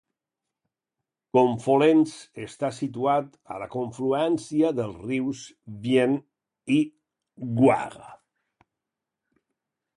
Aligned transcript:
Confolens 1.37 2.13
està 2.45 2.71
situat 2.77 3.37
a 3.55 3.59
la 3.65 3.69
confluència 3.77 4.73
dels 4.79 4.97
rius 5.05 5.45
Vienne 5.87 6.79
i 6.79 6.81
Goire. 7.61 8.11